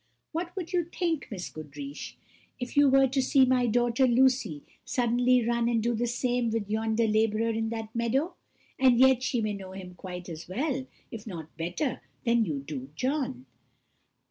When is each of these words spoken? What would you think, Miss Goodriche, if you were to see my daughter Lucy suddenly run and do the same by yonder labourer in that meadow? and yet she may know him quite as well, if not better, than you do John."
What 0.31 0.55
would 0.55 0.73
you 0.73 0.85
think, 0.85 1.27
Miss 1.29 1.49
Goodriche, 1.51 2.15
if 2.59 2.75
you 2.75 2.89
were 2.89 3.05
to 3.07 3.21
see 3.21 3.45
my 3.45 3.67
daughter 3.67 4.07
Lucy 4.07 4.63
suddenly 4.83 5.45
run 5.45 5.69
and 5.69 5.83
do 5.83 5.93
the 5.93 6.07
same 6.07 6.49
by 6.49 6.63
yonder 6.67 7.05
labourer 7.05 7.51
in 7.51 7.69
that 7.69 7.93
meadow? 7.95 8.33
and 8.79 8.97
yet 8.97 9.21
she 9.21 9.41
may 9.41 9.53
know 9.53 9.73
him 9.73 9.93
quite 9.93 10.27
as 10.27 10.47
well, 10.49 10.87
if 11.11 11.27
not 11.27 11.55
better, 11.55 12.01
than 12.25 12.45
you 12.45 12.61
do 12.63 12.89
John." 12.95 13.45